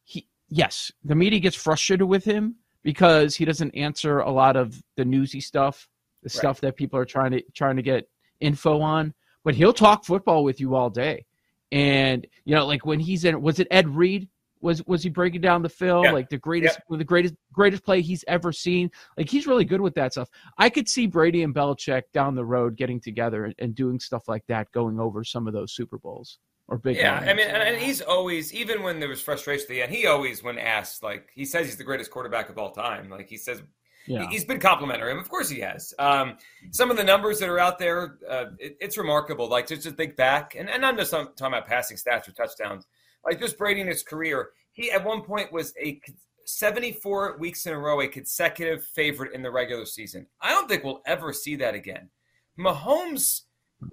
he 0.05 0.29
yes, 0.49 0.93
the 1.05 1.17
media 1.17 1.41
gets 1.41 1.57
frustrated 1.57 2.07
with 2.07 2.25
him 2.25 2.55
because 2.85 3.35
he 3.35 3.45
doesn't 3.45 3.75
answer 3.75 4.21
a 4.21 4.31
lot 4.31 4.57
of 4.57 4.81
the 4.97 5.05
newsy 5.05 5.41
stuff, 5.41 5.89
the 6.23 6.29
right. 6.29 6.33
stuff 6.33 6.61
that 6.61 6.77
people 6.77 6.99
are 7.01 7.05
trying 7.05 7.33
to 7.33 7.43
trying 7.53 7.77
to 7.77 7.83
get 7.83 8.09
info 8.41 8.81
on. 8.81 9.13
But 9.45 9.57
he'll 9.57 9.73
talk 9.73 10.05
football 10.05 10.45
with 10.45 10.61
you 10.61 10.77
all 10.77 10.89
day. 10.89 11.27
And 11.73 12.27
you 12.45 12.55
know, 12.55 12.67
like 12.67 12.87
when 12.87 13.01
he's 13.01 13.25
in, 13.25 13.41
was 13.43 13.59
it 13.59 13.67
Ed 13.71 13.89
Reed? 13.89 14.29
Was 14.61 14.87
was 14.87 15.03
he 15.03 15.11
breaking 15.11 15.41
down 15.41 15.63
the 15.63 15.69
film 15.69 16.05
yeah. 16.05 16.13
like 16.13 16.29
the 16.29 16.39
greatest, 16.39 16.79
yeah. 16.89 16.97
the 16.97 17.03
greatest, 17.03 17.35
greatest 17.53 17.85
play 17.85 18.01
he's 18.01 18.25
ever 18.29 18.53
seen? 18.53 18.93
Like 19.17 19.29
he's 19.29 19.49
really 19.49 19.65
good 19.65 19.81
with 19.81 19.95
that 19.95 20.13
stuff. 20.13 20.29
I 20.59 20.71
could 20.71 20.89
see 20.89 21.09
Brady 21.09 21.43
and 21.43 21.53
Belichick 21.53 22.03
down 22.13 22.37
the 22.37 22.45
road 22.45 22.77
getting 22.77 23.01
together 23.01 23.47
and, 23.47 23.55
and 23.59 23.75
doing 23.75 23.99
stuff 23.99 24.29
like 24.29 24.45
that, 24.47 24.71
going 24.71 25.01
over 25.01 25.25
some 25.25 25.49
of 25.49 25.53
those 25.53 25.73
Super 25.73 25.99
Bowls 25.99 26.39
or 26.69 26.79
big. 26.79 26.97
Yeah, 26.97 27.19
I 27.19 27.35
mean, 27.35 27.49
and, 27.49 27.63
and, 27.63 27.77
he's 27.77 28.01
always, 28.01 28.55
even 28.55 28.83
when 28.83 29.01
there 29.01 29.09
was 29.09 29.21
frustration 29.21 29.65
at 29.65 29.69
the 29.69 29.83
end, 29.83 29.93
he 29.93 30.07
always, 30.07 30.43
when 30.43 30.59
asked, 30.59 31.03
like 31.03 31.29
he 31.35 31.45
says 31.45 31.67
he's 31.67 31.77
the 31.77 31.85
greatest 31.85 32.11
quarterback 32.11 32.49
of 32.49 32.59
all 32.59 32.71
time. 32.71 33.11
Like 33.11 33.29
he 33.29 33.37
says 33.37 33.63
yeah. 34.07 34.27
He's 34.29 34.45
been 34.45 34.59
complimentary. 34.59 35.17
Of 35.17 35.29
course, 35.29 35.49
he 35.49 35.61
has. 35.61 35.95
Um, 35.99 36.37
some 36.71 36.91
of 36.91 36.97
the 36.97 37.05
numbers 37.05 37.39
that 37.39 37.49
are 37.49 37.59
out 37.59 37.79
there, 37.79 38.19
uh, 38.29 38.47
it, 38.59 38.77
it's 38.81 38.99
remarkable. 38.99 39.49
Like 39.49 39.69
just 39.69 39.83
to 39.83 39.93
think 39.93 40.17
back, 40.17 40.55
and, 40.57 40.69
and 40.69 40.85
I'm 40.85 40.97
just 40.97 41.11
talking 41.11 41.35
about 41.41 41.67
passing 41.67 41.97
stats 41.97 42.29
or 42.29 42.33
touchdowns. 42.33 42.87
Like 43.25 43.39
just 43.39 43.57
Brady 43.57 43.81
in 43.81 43.87
his 43.87 44.03
career, 44.03 44.51
he 44.73 44.91
at 44.91 45.05
one 45.05 45.23
point 45.23 45.53
was 45.53 45.73
a 45.81 46.01
74 46.45 47.37
weeks 47.39 47.67
in 47.67 47.73
a 47.73 47.79
row 47.79 48.01
a 48.01 48.09
consecutive 48.09 48.85
favorite 48.85 49.33
in 49.35 49.43
the 49.43 49.51
regular 49.51 49.85
season. 49.85 50.27
I 50.41 50.51
don't 50.51 50.69
think 50.69 50.83
we'll 50.83 51.03
ever 51.07 51.33
see 51.33 51.57
that 51.57 51.75
again. 51.75 52.11
Mahomes, 52.59 53.43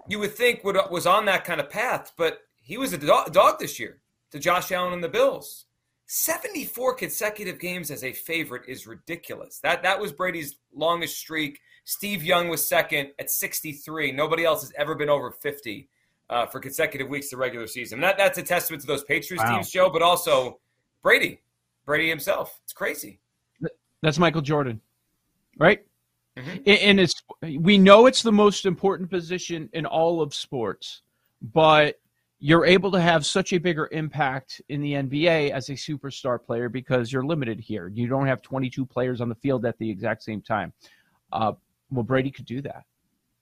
you 0.08 0.20
would 0.20 0.34
think 0.34 0.64
would, 0.64 0.78
was 0.90 1.06
on 1.06 1.26
that 1.26 1.46
kind 1.46 1.60
of 1.60 1.70
path, 1.70 2.14
but 2.18 2.40
he 2.62 2.78
was 2.78 2.94
a 2.94 2.98
dog, 2.98 3.32
dog 3.32 3.60
this 3.60 3.80
year 3.80 4.02
to 4.32 4.40
Josh 4.40 4.72
Allen 4.72 4.94
and 4.94 5.04
the 5.04 5.10
Bills. 5.10 5.66
74 6.12 6.96
consecutive 6.96 7.60
games 7.60 7.92
as 7.92 8.04
a 8.04 8.12
favorite 8.12 8.64
is 8.68 8.88
ridiculous. 8.88 9.60
That 9.60 9.84
that 9.84 10.00
was 10.00 10.12
Brady's 10.12 10.56
longest 10.74 11.16
streak. 11.18 11.60
Steve 11.84 12.24
Young 12.24 12.50
was 12.50 12.68
second 12.68 13.10
at 13.20 13.30
63. 13.30 14.12
Nobody 14.12 14.44
else 14.44 14.62
has 14.62 14.74
ever 14.76 14.96
been 14.96 15.08
over 15.08 15.30
50 15.30 15.88
uh, 16.32 16.48
for 16.48 16.60
consecutive 16.60 17.10
weeks 17.10 17.30
the 17.30 17.38
regular 17.38 17.68
season. 17.68 18.02
That 18.02 18.18
that's 18.18 18.40
a 18.40 18.44
testament 18.44 18.82
to 18.82 18.88
those 18.88 19.04
Patriots 19.04 19.44
wow. 19.44 19.58
teams, 19.58 19.70
Joe, 19.70 19.92
but 19.92 20.02
also 20.02 20.60
Brady, 21.04 21.42
Brady 21.86 22.10
himself. 22.10 22.60
It's 22.64 22.74
crazy. 22.74 23.20
That's 24.02 24.18
Michael 24.18 24.42
Jordan, 24.42 24.82
right? 25.60 25.86
Mm-hmm. 26.36 26.58
And 26.66 27.00
it's 27.00 27.22
we 27.60 27.78
know 27.78 28.08
it's 28.08 28.24
the 28.24 28.32
most 28.32 28.66
important 28.66 29.12
position 29.12 29.70
in 29.74 29.86
all 29.86 30.24
of 30.24 30.34
sports, 30.34 31.04
but 31.54 32.00
you're 32.40 32.66
able 32.66 32.92
to 32.92 33.02
have 33.02 33.26
such 33.26 33.52
a 33.52 33.58
bigger 33.58 33.90
impact 33.92 34.62
in 34.70 34.82
the 34.82 34.94
NBA 34.94 35.52
as 35.52 35.70
a 35.70 35.74
superstar 35.74 36.42
player 36.42 36.70
because 36.70 37.12
you're 37.12 37.26
limited 37.26 37.60
here. 37.60 37.90
You 37.90 38.08
don't 38.08 38.28
have 38.28 38.42
22 38.42 38.86
players 38.86 39.20
on 39.20 39.28
the 39.28 39.36
field 39.36 39.66
at 39.66 39.78
the 39.78 39.90
exact 39.90 40.24
same 40.24 40.42
time. 40.42 40.72
Uh, 41.34 41.54
well, 41.92 42.04
Brady 42.04 42.32
could 42.32 42.46
do 42.46 42.62
that. 42.62 42.84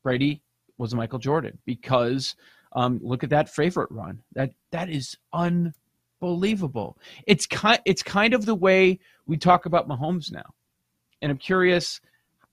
Brady 0.03 0.41
was 0.79 0.95
Michael 0.95 1.19
Jordan 1.19 1.57
because 1.65 2.35
um, 2.73 2.99
look 3.03 3.23
at 3.23 3.29
that 3.29 3.49
favorite 3.49 3.91
run. 3.91 4.19
That 4.33 4.51
that 4.71 4.89
is 4.89 5.15
unbelievable. 5.33 6.97
It's 7.27 7.45
kind 7.45 7.79
it's 7.85 8.03
kind 8.03 8.33
of 8.33 8.45
the 8.45 8.55
way 8.55 8.99
we 9.27 9.37
talk 9.37 9.65
about 9.65 9.87
Mahomes 9.87 10.31
now, 10.31 10.53
and 11.21 11.31
I'm 11.31 11.37
curious 11.37 12.01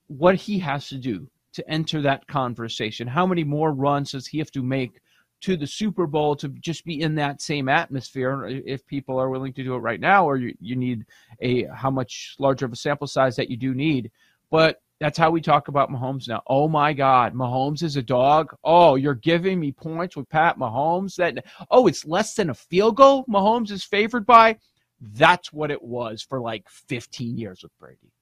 what 0.08 0.34
he 0.34 0.58
has 0.58 0.88
to 0.88 0.98
do 0.98 1.28
to 1.54 1.70
enter 1.70 2.02
that 2.02 2.26
conversation. 2.26 3.06
How 3.06 3.26
many 3.26 3.44
more 3.44 3.72
runs 3.72 4.12
does 4.12 4.26
he 4.26 4.38
have 4.38 4.50
to 4.52 4.62
make 4.62 5.00
to 5.44 5.56
the 5.56 5.66
Super 5.66 6.06
Bowl 6.06 6.34
to 6.36 6.48
just 6.48 6.84
be 6.84 7.00
in 7.00 7.14
that 7.16 7.40
same 7.40 7.68
atmosphere? 7.68 8.46
If 8.66 8.86
people 8.86 9.18
are 9.18 9.28
willing 9.28 9.52
to 9.54 9.64
do 9.64 9.74
it 9.74 9.78
right 9.78 10.00
now, 10.00 10.26
or 10.26 10.36
you, 10.36 10.54
you 10.60 10.76
need 10.76 11.04
a 11.40 11.64
how 11.66 11.90
much 11.90 12.36
larger 12.38 12.66
of 12.66 12.72
a 12.72 12.76
sample 12.76 13.06
size 13.06 13.36
that 13.36 13.50
you 13.50 13.56
do 13.56 13.74
need, 13.74 14.10
but 14.50 14.80
that's 15.00 15.18
how 15.18 15.30
we 15.30 15.40
talk 15.40 15.68
about 15.68 15.90
Mahomes 15.90 16.28
now. 16.28 16.42
Oh 16.46 16.68
my 16.68 16.92
God, 16.92 17.34
Mahomes 17.34 17.82
is 17.82 17.96
a 17.96 18.02
dog. 18.02 18.56
Oh, 18.64 18.94
you're 18.94 19.14
giving 19.14 19.60
me 19.60 19.72
points 19.72 20.16
with 20.16 20.28
Pat 20.28 20.58
Mahomes. 20.58 21.16
That 21.16 21.44
oh, 21.70 21.86
it's 21.86 22.06
less 22.06 22.34
than 22.34 22.50
a 22.50 22.54
field 22.54 22.96
goal. 22.96 23.24
Mahomes 23.26 23.70
is 23.70 23.84
favored 23.84 24.24
by. 24.24 24.56
That's 25.00 25.52
what 25.52 25.70
it 25.70 25.82
was 25.82 26.22
for 26.22 26.40
like 26.40 26.68
15 26.68 27.36
years 27.36 27.62
with 27.62 27.76
Brady. 27.78 28.12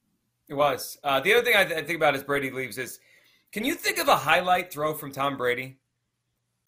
It 0.49 0.55
was. 0.55 0.97
Uh, 1.03 1.19
the 1.21 1.33
other 1.33 1.43
thing 1.43 1.55
I, 1.55 1.63
th- 1.63 1.77
I 1.79 1.83
think 1.83 1.95
about 1.95 2.15
as 2.15 2.23
Brady 2.23 2.51
leaves 2.51 2.77
is, 2.77 2.99
can 3.51 3.63
you 3.63 3.75
think 3.75 3.97
of 3.97 4.07
a 4.07 4.15
highlight 4.15 4.73
throw 4.73 4.93
from 4.93 5.11
Tom 5.11 5.37
Brady? 5.37 5.77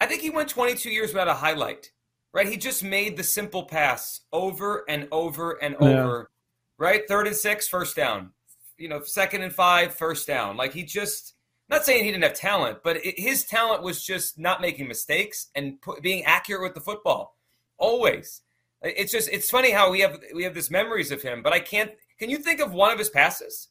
I 0.00 0.06
think 0.06 0.22
he 0.22 0.30
went 0.30 0.48
22 0.48 0.90
years 0.90 1.12
without 1.12 1.28
a 1.28 1.34
highlight. 1.34 1.90
Right? 2.32 2.48
He 2.48 2.56
just 2.56 2.84
made 2.84 3.16
the 3.16 3.22
simple 3.22 3.64
pass 3.64 4.20
over 4.32 4.84
and 4.88 5.08
over 5.10 5.52
and 5.62 5.74
Yeah. 5.80 6.04
over. 6.04 6.30
Right? 6.78 7.02
Third 7.08 7.26
and 7.26 7.36
six, 7.36 7.66
first 7.68 7.96
down 7.96 8.32
you 8.78 8.88
know, 8.88 9.02
second 9.02 9.42
and 9.42 9.54
five, 9.54 9.94
first 9.94 10.26
down. 10.26 10.56
Like 10.56 10.72
he 10.72 10.82
just, 10.82 11.34
not 11.68 11.84
saying 11.84 12.04
he 12.04 12.10
didn't 12.10 12.24
have 12.24 12.34
talent, 12.34 12.78
but 12.84 12.96
it, 13.04 13.18
his 13.18 13.44
talent 13.44 13.82
was 13.82 14.04
just 14.04 14.38
not 14.38 14.60
making 14.60 14.88
mistakes 14.88 15.48
and 15.54 15.80
put, 15.80 16.02
being 16.02 16.24
accurate 16.24 16.62
with 16.62 16.74
the 16.74 16.80
football. 16.80 17.36
Always. 17.78 18.42
It's 18.82 19.12
just, 19.12 19.28
it's 19.30 19.50
funny 19.50 19.70
how 19.70 19.90
we 19.90 20.00
have 20.00 20.20
we 20.34 20.44
have 20.44 20.54
this 20.54 20.70
memories 20.70 21.10
of 21.10 21.22
him, 21.22 21.42
but 21.42 21.52
I 21.52 21.58
can't. 21.60 21.90
Can 22.18 22.30
you 22.30 22.38
think 22.38 22.60
of 22.60 22.72
one 22.72 22.92
of 22.92 22.98
his 22.98 23.10
passes? 23.10 23.68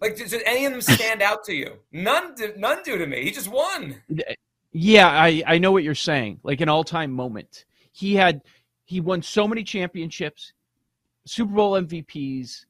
Like, 0.00 0.16
did, 0.16 0.30
did 0.30 0.42
any 0.46 0.64
of 0.64 0.72
them 0.72 0.80
stand 0.80 1.22
out 1.22 1.44
to 1.44 1.54
you? 1.54 1.72
None, 1.92 2.34
none 2.56 2.82
do 2.84 2.98
to 2.98 3.06
me. 3.06 3.24
He 3.24 3.30
just 3.30 3.48
won. 3.48 4.02
Yeah, 4.78 5.08
I 5.08 5.42
I 5.46 5.58
know 5.58 5.72
what 5.72 5.84
you're 5.84 5.94
saying. 5.94 6.40
Like 6.42 6.60
an 6.60 6.68
all-time 6.68 7.10
moment. 7.10 7.64
He 7.92 8.14
had 8.14 8.42
he 8.84 9.00
won 9.00 9.22
so 9.22 9.48
many 9.48 9.64
championships, 9.64 10.52
Super 11.24 11.54
Bowl 11.54 11.72
MVPs, 11.72 12.66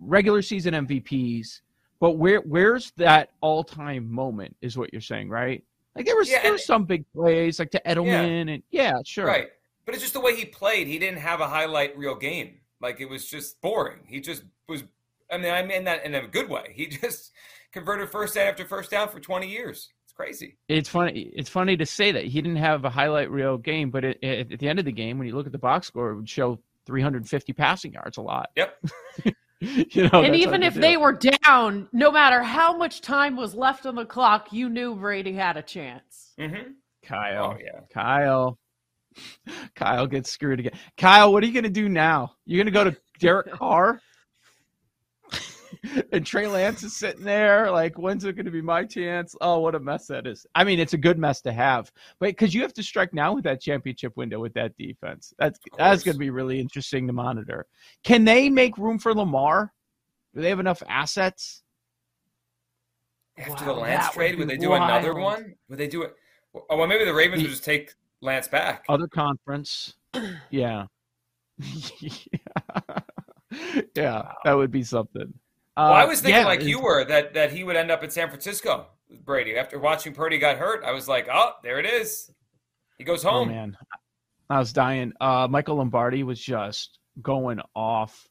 regular 0.00 0.40
season 0.40 0.72
MVPs, 0.72 1.60
but 2.00 2.12
where 2.12 2.38
where's 2.40 2.92
that 2.96 3.28
all 3.42 3.62
time 3.62 4.10
moment 4.10 4.56
is 4.62 4.78
what 4.78 4.90
you're 4.90 5.02
saying, 5.02 5.28
right? 5.28 5.62
Like 5.94 6.06
there 6.06 6.16
was 6.16 6.30
Yeah, 6.30 6.42
there 6.42 6.52
were 6.52 6.58
some 6.58 6.86
big 6.86 7.04
plays 7.12 7.58
like 7.58 7.70
to 7.72 7.82
Edelman 7.86 8.54
and 8.54 8.62
yeah, 8.70 8.94
sure. 9.04 9.26
Right. 9.26 9.50
But 9.84 9.94
it's 9.94 10.02
just 10.02 10.14
the 10.14 10.20
way 10.20 10.34
he 10.34 10.46
played. 10.46 10.86
He 10.86 10.98
didn't 10.98 11.20
have 11.20 11.40
a 11.42 11.48
highlight 11.48 11.94
reel 11.98 12.14
game. 12.14 12.60
Like 12.80 13.00
it 13.00 13.10
was 13.10 13.26
just 13.26 13.60
boring. 13.60 13.98
He 14.06 14.20
just 14.20 14.44
was. 14.66 14.82
I 15.30 15.36
mean, 15.36 15.52
I 15.52 15.62
mean 15.62 15.84
that 15.84 16.06
in 16.06 16.14
a 16.14 16.26
good 16.26 16.48
way. 16.48 16.72
He 16.74 16.86
just 17.02 17.32
converted 17.70 18.08
first 18.08 18.34
down 18.34 18.46
after 18.46 18.64
first 18.64 18.90
down 18.90 19.10
for 19.10 19.20
20 19.20 19.46
years. 19.46 19.90
It's 20.12 20.16
crazy. 20.16 20.56
It's 20.68 20.88
funny. 20.90 21.32
It's 21.34 21.48
funny 21.48 21.76
to 21.78 21.86
say 21.86 22.12
that 22.12 22.24
he 22.24 22.42
didn't 22.42 22.58
have 22.58 22.84
a 22.84 22.90
highlight 22.90 23.30
reel 23.30 23.56
game, 23.56 23.90
but 23.90 24.04
it, 24.04 24.18
it, 24.22 24.52
at 24.52 24.58
the 24.58 24.68
end 24.68 24.78
of 24.78 24.84
the 24.84 24.92
game, 24.92 25.16
when 25.16 25.26
you 25.26 25.34
look 25.34 25.46
at 25.46 25.52
the 25.52 25.58
box 25.58 25.86
score, 25.86 26.10
it 26.10 26.16
would 26.16 26.28
show 26.28 26.58
350 26.84 27.52
passing 27.54 27.94
yards. 27.94 28.18
A 28.18 28.20
lot. 28.20 28.50
Yep. 28.56 28.84
you 29.60 30.08
know, 30.12 30.22
and 30.22 30.36
even 30.36 30.62
if 30.62 30.74
to 30.74 30.80
they 30.80 30.98
were 30.98 31.12
down, 31.12 31.88
no 31.92 32.10
matter 32.10 32.42
how 32.42 32.76
much 32.76 33.00
time 33.00 33.36
was 33.36 33.54
left 33.54 33.86
on 33.86 33.94
the 33.94 34.04
clock, 34.04 34.52
you 34.52 34.68
knew 34.68 34.94
Brady 34.94 35.32
had 35.32 35.56
a 35.56 35.62
chance. 35.62 36.34
Mm-hmm. 36.38 36.72
Kyle, 37.04 37.54
Oh 37.54 37.58
yeah. 37.58 37.80
Kyle, 37.90 38.58
Kyle 39.74 40.06
gets 40.06 40.30
screwed 40.30 40.60
again. 40.60 40.78
Kyle, 40.98 41.32
what 41.32 41.42
are 41.42 41.46
you 41.46 41.54
gonna 41.54 41.70
do 41.70 41.88
now? 41.88 42.34
You're 42.44 42.62
gonna 42.62 42.70
go 42.70 42.84
to 42.84 42.96
Derek 43.18 43.50
Carr, 43.52 44.00
and 46.12 46.24
Trey 46.24 46.46
Lance 46.46 46.82
is 46.82 46.94
sitting 46.94 47.24
there. 47.24 47.70
Like, 47.70 47.98
when's 47.98 48.24
it 48.24 48.36
gonna 48.36 48.50
be 48.50 48.62
my 48.62 48.84
chance? 48.84 49.34
Oh, 49.40 49.58
what 49.58 49.74
a 49.74 49.80
mess 49.80 50.06
that 50.06 50.26
is. 50.26 50.46
I 50.54 50.64
mean, 50.64 50.78
it's 50.78 50.92
a 50.92 50.98
good 50.98 51.18
mess 51.18 51.40
to 51.42 51.52
have, 51.52 51.90
but 52.18 52.28
because 52.30 52.54
you 52.54 52.62
have 52.62 52.74
to 52.74 52.82
strike 52.82 53.12
now 53.12 53.34
with 53.34 53.44
that 53.44 53.60
championship 53.60 54.16
window 54.16 54.40
with 54.40 54.54
that 54.54 54.76
defense, 54.76 55.34
that's 55.38 55.58
that's 55.76 56.02
gonna 56.02 56.18
be 56.18 56.30
really 56.30 56.60
interesting 56.60 57.06
to 57.06 57.12
monitor. 57.12 57.66
Can 58.04 58.24
they 58.24 58.48
make 58.48 58.78
room 58.78 58.98
for 58.98 59.14
Lamar? 59.14 59.72
Do 60.34 60.40
they 60.40 60.48
have 60.48 60.60
enough 60.60 60.82
assets? 60.88 61.62
After 63.38 63.64
Wow, 63.64 63.74
the 63.74 63.80
Lance 63.80 64.06
would 64.08 64.14
trade, 64.14 64.38
would 64.38 64.48
they 64.48 64.56
do 64.56 64.72
another 64.74 65.14
one? 65.14 65.54
Would 65.68 65.78
they 65.78 65.88
do 65.88 66.02
it? 66.02 66.14
Oh, 66.54 66.76
well, 66.76 66.86
maybe 66.86 67.04
the 67.04 67.14
Ravens 67.14 67.42
would 67.42 67.50
just 67.50 67.64
take 67.64 67.94
Lance 68.20 68.46
back. 68.46 68.84
Other 68.88 69.08
conference, 69.08 69.94
yeah, 70.50 70.86
yeah, 73.94 74.32
that 74.44 74.52
would 74.52 74.70
be 74.70 74.82
something. 74.82 75.32
Well, 75.76 75.92
I 75.92 76.02
Uh, 76.02 76.06
was 76.08 76.20
thinking 76.20 76.40
yeah, 76.40 76.46
like 76.46 76.62
you 76.62 76.80
were 76.80 77.04
that 77.04 77.34
that 77.34 77.52
he 77.52 77.64
would 77.64 77.76
end 77.76 77.90
up 77.90 78.02
in 78.04 78.10
San 78.10 78.28
Francisco 78.28 78.86
Brady. 79.24 79.56
After 79.56 79.78
watching 79.78 80.12
Purdy 80.14 80.38
got 80.38 80.56
hurt, 80.58 80.84
I 80.84 80.92
was 80.92 81.08
like, 81.08 81.28
oh, 81.32 81.52
there 81.62 81.78
it 81.78 81.86
is. 81.86 82.30
He 82.98 83.04
goes 83.04 83.24
Oh 83.24 83.30
home. 83.30 83.48
man, 83.48 83.76
I 84.50 84.58
was 84.58 84.72
dying. 84.72 85.12
Uh, 85.20 85.48
Michael 85.50 85.76
Lombardi 85.76 86.22
was 86.24 86.40
just 86.40 86.98
going 87.22 87.60
off 87.74 88.28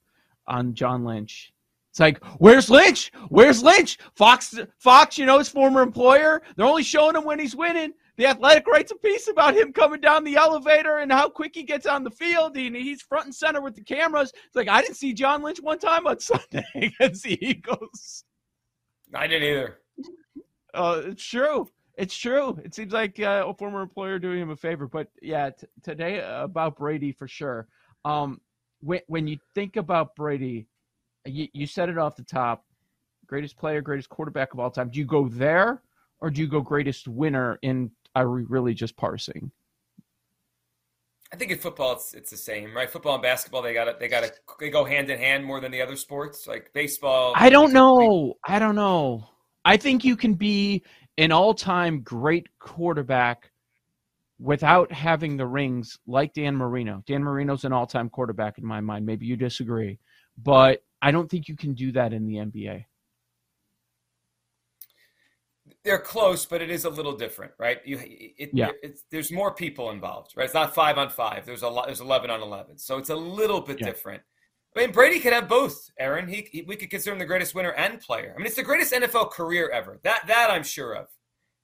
on 0.48 0.74
John 0.74 1.04
Lynch. 1.04 1.52
It's 1.92 2.00
like, 2.00 2.24
where's 2.38 2.70
Lynch? 2.70 3.12
Where's 3.30 3.62
Lynch? 3.62 3.98
Fox, 4.16 4.58
Fox, 4.78 5.18
you 5.18 5.26
know 5.26 5.40
his 5.40 5.50
former 5.50 5.82
employer. 5.82 6.42
They're 6.56 6.66
only 6.66 6.84
showing 6.84 7.16
him 7.18 7.26
when 7.26 7.38
he's 7.38 7.56
winning. 7.56 7.92
The 8.18 8.26
Athletic 8.28 8.68
writes 8.68 8.92
a 8.92 8.96
piece 8.96 9.28
about 9.28 9.56
him 9.56 9.74
coming 9.74 10.02
down 10.02 10.24
the 10.24 10.36
elevator 10.36 10.98
and 10.98 11.12
how 11.12 11.30
quick 11.30 11.56
he 11.56 11.64
gets 11.64 11.86
on 11.86 12.04
the 12.04 12.12
field. 12.12 12.58
And 12.58 12.76
he's 12.76 13.02
front 13.02 13.26
and 13.26 13.36
center 13.36 13.62
with 13.62 13.76
the 13.76 13.84
cameras. 13.84 14.32
It's 14.46 14.56
like 14.56 14.68
I 14.68 14.82
didn't 14.82 14.98
see 14.98 15.14
John 15.14 15.42
Lynch 15.42 15.60
one 15.62 15.80
time 15.80 16.06
on 16.08 16.20
Sunday 16.22 16.66
against 16.76 17.24
the 17.24 17.44
Eagles. 17.44 18.26
I 19.14 19.28
didn't 19.28 19.48
either. 19.48 19.78
Uh, 20.74 21.02
it's 21.06 21.24
true. 21.24 21.70
It's 21.98 22.16
true. 22.16 22.60
It 22.64 22.74
seems 22.74 22.94
like 22.94 23.20
uh, 23.20 23.44
a 23.48 23.54
former 23.54 23.82
employer 23.82 24.20
doing 24.20 24.40
him 24.40 24.50
a 24.50 24.56
favor. 24.56 24.88
But 24.88 25.08
yeah, 25.22 25.50
t- 25.50 25.68
today 25.84 26.22
uh, 26.22 26.46
about 26.46 26.78
Brady 26.78 27.12
for 27.12 27.28
sure. 27.28 27.68
Um, 28.06 28.40
when 28.82 29.02
when 29.08 29.28
you 29.28 29.38
think 29.54 29.76
about 29.76 30.16
Brady, 30.16 30.68
you, 31.26 31.48
you 31.54 31.68
said 31.68 31.90
it 31.90 31.98
off 31.98 32.16
the 32.16 32.24
top. 32.24 32.66
Greatest 33.28 33.58
player, 33.58 33.82
greatest 33.82 34.10
quarterback 34.10 34.54
of 34.54 34.60
all 34.60 34.72
time. 34.72 34.90
Do 34.90 35.00
you 35.00 35.06
go 35.06 35.28
there, 35.28 35.82
or 36.20 36.30
do 36.30 36.42
you 36.42 36.48
go 36.48 36.62
greatest 36.62 37.08
winner? 37.08 37.60
In 37.62 37.92
are 38.16 38.30
we 38.30 38.44
really 38.44 38.74
just 38.74 38.96
parsing? 38.98 39.52
I 41.34 41.38
think 41.38 41.52
in 41.52 41.58
football 41.58 41.94
it's 41.94 42.14
it's 42.14 42.30
the 42.30 42.38
same, 42.38 42.76
right? 42.76 42.90
Football 42.90 43.16
and 43.16 43.24
basketball 43.24 43.62
they 43.62 43.74
got 43.74 43.86
to 43.86 43.96
they 44.00 44.10
got 44.10 44.24
to 44.24 44.34
they 44.60 44.70
go 44.70 44.84
hand 44.84 45.10
in 45.10 45.18
hand 45.18 45.46
more 45.46 45.62
than 45.62 45.72
the 45.72 45.82
other 45.82 45.96
sports. 45.96 46.46
Like 46.46 46.72
baseball, 46.74 47.34
I 47.36 47.50
don't 47.50 47.72
know. 47.72 48.34
I 48.46 48.60
don't 48.60 48.76
know. 48.76 49.30
I 49.64 49.78
think 49.78 50.04
you 50.04 50.18
can 50.18 50.34
be 50.34 50.84
an 51.18 51.32
all-time 51.32 52.02
great 52.02 52.48
quarterback 52.60 53.52
without 54.40 54.92
having 54.92 55.38
the 55.38 55.46
rings 55.46 56.00
like 56.08 56.34
Dan 56.34 56.56
Marino. 56.56 57.04
Dan 57.06 57.24
Marino's 57.24 57.64
an 57.64 57.72
all-time 57.72 58.10
quarterback 58.10 58.58
in 58.58 58.66
my 58.66 58.82
mind. 58.82 59.06
Maybe 59.06 59.26
you 59.26 59.38
disagree, 59.38 60.00
but 60.42 60.84
I 61.02 61.12
don't 61.12 61.30
think 61.30 61.48
you 61.48 61.56
can 61.56 61.74
do 61.74 61.92
that 61.94 62.12
in 62.12 62.26
the 62.26 62.36
NBA. 62.36 62.86
They're 65.84 66.00
close, 66.00 66.46
but 66.46 66.62
it 66.62 66.70
is 66.70 66.86
a 66.86 66.90
little 66.90 67.16
different, 67.18 67.54
right? 67.58 67.80
You, 67.86 68.00
it, 68.04 68.52
Yeah. 68.54 68.70
it's, 68.84 69.04
there's 69.10 69.32
more 69.32 69.54
people 69.54 69.90
involved, 69.90 70.34
right? 70.38 70.46
It's 70.46 70.54
not 70.54 70.76
five 70.76 70.98
on 71.00 71.10
five. 71.10 71.46
There's 71.46 71.64
a 71.64 71.70
lot. 71.70 71.88
There's 71.88 72.02
eleven 72.02 72.30
on 72.30 72.42
eleven, 72.42 72.78
so 72.78 72.98
it's 72.98 73.10
a 73.10 73.16
little 73.16 73.62
bit 73.62 73.80
Yeah. 73.80 73.88
different. 73.88 74.22
I 74.76 74.82
mean, 74.82 74.92
Brady 74.92 75.20
could 75.20 75.34
have 75.34 75.50
both. 75.50 75.90
Aaron, 76.00 76.28
he, 76.30 76.48
he 76.52 76.62
we 76.62 76.76
could 76.76 76.90
consider 76.90 77.14
him 77.14 77.20
the 77.20 77.26
greatest 77.26 77.56
winner 77.56 77.72
and 77.72 78.00
player. 78.00 78.34
I 78.34 78.38
mean, 78.38 78.46
it's 78.46 78.56
the 78.56 78.64
greatest 78.64 78.94
NFL 78.94 79.32
career 79.32 79.70
ever. 79.70 80.00
That 80.04 80.28
that 80.28 80.50
I'm 80.52 80.64
sure 80.64 80.94
of, 80.94 81.08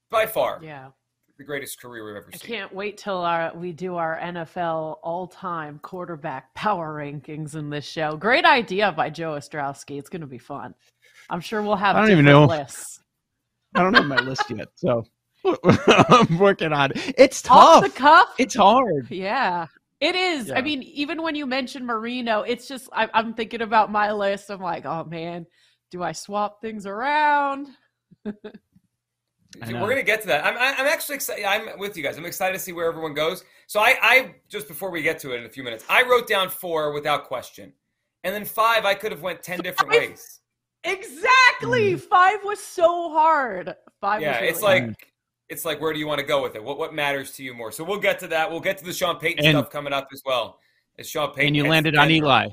by 0.10 0.26
far, 0.26 0.60
Yeah. 0.64 0.90
the 1.38 1.44
greatest 1.44 1.80
career 1.80 2.04
we've 2.06 2.16
ever 2.16 2.32
seen. 2.34 2.42
I 2.44 2.58
can't 2.60 2.74
wait 2.74 2.98
till 2.98 3.18
our 3.24 3.56
we 3.56 3.72
do 3.72 3.96
our 3.98 4.18
NFL 4.20 4.98
all-time 5.04 5.80
quarterback 5.84 6.54
power 6.56 6.96
rankings 6.96 7.56
in 7.56 7.70
this 7.70 7.86
show. 7.86 8.18
Great 8.18 8.46
idea 8.46 8.92
by 8.92 9.12
Joe 9.12 9.34
Ostrowski. 9.36 10.00
It's 10.00 10.10
going 10.10 10.22
to 10.22 10.28
be 10.28 10.40
fun. 10.40 10.74
I'm 11.30 11.40
sure 11.42 11.62
we'll 11.62 11.76
have 11.76 11.96
I 11.96 12.02
don't 12.02 12.12
even 12.12 12.26
know. 12.26 12.46
lists. 12.46 13.00
I 13.76 13.84
don't 13.84 13.94
have 13.94 14.06
my 14.06 14.18
list 14.18 14.50
yet, 14.50 14.70
so 14.76 15.06
I'm 15.46 16.38
working 16.40 16.74
on 16.74 16.92
it. 16.92 17.16
It's 17.18 17.48
Off 17.50 17.82
tough. 17.82 17.84
the 17.84 17.90
cuff. 17.90 18.36
It's 18.38 18.56
hard. 18.56 19.10
Yeah. 19.10 19.68
It 20.00 20.16
is. 20.16 20.48
Yeah. 20.50 20.58
I 20.58 20.62
mean, 20.62 20.84
even 20.84 21.24
when 21.24 21.36
you 21.36 21.46
mention 21.46 21.86
Marino, 21.86 22.42
it's 22.42 22.68
just 22.68 22.88
I, 22.94 23.10
I'm 23.14 23.34
thinking 23.34 23.62
about 23.62 23.92
my 23.92 24.12
list. 24.12 24.50
I'm 24.50 24.62
like, 24.62 24.86
oh 24.86 25.04
man, 25.06 25.48
do 25.90 26.04
I 26.04 26.12
swap 26.12 26.62
things 26.62 26.86
around? 26.86 27.68
I 28.26 28.32
We're 29.74 29.90
gonna 29.90 30.04
get 30.04 30.22
to 30.22 30.28
that. 30.28 30.46
I'm, 30.46 30.56
I'm 30.56 30.86
actually 30.86 31.16
excited. 31.16 31.46
I'm 31.46 31.80
with 31.80 31.98
you 31.98 32.04
guys. 32.04 32.18
I'm 32.18 32.26
excited 32.26 32.54
to 32.54 32.60
see 32.60 32.74
where 32.74 32.88
everyone 32.88 33.14
goes. 33.14 33.44
So 33.66 33.80
I, 33.80 33.96
I 34.02 34.36
just 34.50 34.68
before 34.68 34.92
we 34.92 35.02
get 35.02 35.20
to 35.20 35.34
it 35.34 35.40
in 35.40 35.46
a 35.46 35.50
few 35.50 35.64
minutes, 35.64 35.84
I 35.90 36.04
wrote 36.04 36.28
down 36.28 36.50
four 36.50 36.94
without 36.94 37.26
question, 37.26 37.74
and 38.24 38.36
then 38.36 38.46
five. 38.46 38.86
I 38.86 38.94
could 38.94 39.12
have 39.12 39.22
went 39.22 39.42
ten 39.42 39.60
different 39.60 39.92
ways. 39.92 40.42
Exactly. 40.88 41.94
Mm. 41.94 42.02
Five 42.02 42.40
was 42.44 42.60
so 42.60 43.10
hard. 43.10 43.76
Five. 44.02 44.22
Yeah, 44.22 44.30
was 44.32 44.36
really 44.38 44.50
it's 44.50 44.62
hard. 44.62 44.88
like 44.90 45.14
it's 45.50 45.66
like 45.66 45.82
where 45.82 45.94
do 45.94 46.00
you 46.00 46.08
want 46.08 46.20
to 46.20 46.26
go 46.26 46.42
with 46.42 46.56
it? 46.56 46.64
What 46.64 46.78
what 46.78 46.94
matters 46.94 47.32
to 47.34 47.44
you 47.44 47.54
more? 47.54 47.72
So 47.72 47.84
we'll 47.84 48.00
get 48.00 48.20
to 48.20 48.28
that. 48.28 48.50
We'll 48.50 48.60
get 48.60 48.78
to 48.80 48.86
the 48.86 48.94
Sean 48.94 49.18
Payton 49.18 49.46
And- 49.46 49.58
stuff 49.58 49.70
coming 49.70 49.94
up 49.94 50.08
as 50.14 50.22
well. 50.26 50.60
As 51.00 51.08
Sean 51.08 51.30
Payton 51.30 51.48
and 51.48 51.56
you 51.56 51.68
landed 51.68 51.96
on 51.96 52.08
Denver. 52.08 52.26
Eli. 52.26 52.48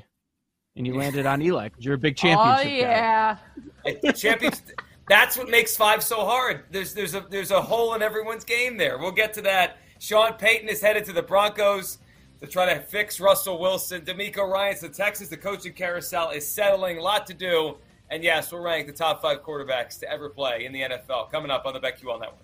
And 0.77 0.85
you 0.85 0.93
landed 0.95 1.25
on 1.25 1.41
Eli 1.41 1.69
because 1.69 1.83
you're 1.85 1.95
a 1.95 1.97
big 1.97 2.13
Oh 2.19 2.21
championship 2.21 2.63
guy. 2.71 2.77
yeah. 2.77 3.37
It- 3.85 4.15
champions. 4.15 4.61
That's 5.07 5.37
what 5.37 5.49
makes 5.49 5.77
five 5.77 6.03
so 6.03 6.25
hard. 6.25 6.65
There's 6.71 6.93
there's 6.93 7.15
a 7.15 7.25
there's 7.29 7.51
a 7.51 7.61
hole 7.61 7.93
in 7.95 8.01
everyone's 8.01 8.43
game 8.43 8.75
there. 8.77 8.97
We'll 8.97 9.11
get 9.11 9.33
to 9.35 9.41
that. 9.43 9.77
Sean 9.99 10.33
Payton 10.33 10.67
is 10.67 10.81
headed 10.81 11.05
to 11.05 11.13
the 11.13 11.21
Broncos 11.21 11.99
to 12.41 12.47
try 12.47 12.71
to 12.73 12.79
fix 12.81 13.19
Russell 13.19 13.59
Wilson. 13.59 14.01
DeMeco 14.01 14.47
Ryans 14.51 14.81
the 14.81 14.89
Texas. 14.89 15.29
The 15.29 15.37
coaching 15.37 15.73
carousel 15.73 16.31
is 16.31 16.45
settling. 16.47 16.97
A 16.97 17.01
lot 17.01 17.25
to 17.27 17.33
do. 17.33 17.77
And 18.09 18.23
yes, 18.23 18.51
we'll 18.51 18.61
rank 18.61 18.87
the 18.87 18.93
top 18.93 19.21
five 19.21 19.41
quarterbacks 19.43 19.99
to 19.99 20.11
ever 20.11 20.29
play 20.29 20.65
in 20.65 20.71
the 20.71 20.81
NFL. 20.81 21.31
Coming 21.31 21.51
up 21.51 21.65
on 21.65 21.73
the 21.73 21.79
BetQL 21.79 22.19
Network. 22.19 22.39